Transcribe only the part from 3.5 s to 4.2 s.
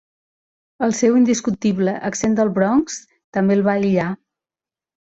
el va aïllar.